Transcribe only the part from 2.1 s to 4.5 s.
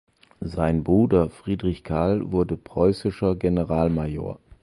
wurde preußischer Generalmajor.